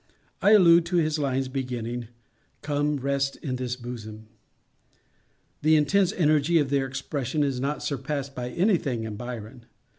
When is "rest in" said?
2.97-3.57